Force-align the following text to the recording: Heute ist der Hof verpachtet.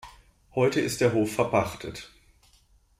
Heute 0.55 0.81
ist 0.81 0.99
der 0.99 1.13
Hof 1.13 1.31
verpachtet. 1.31 2.09